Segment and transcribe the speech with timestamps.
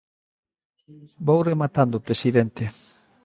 [1.27, 2.63] Vou rematando, presidente.